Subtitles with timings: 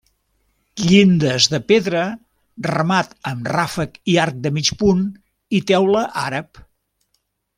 [0.83, 2.05] Llindes de pedra,
[2.67, 5.05] remat amb ràfec i arc de mig punt,
[5.59, 6.63] i teula àrab.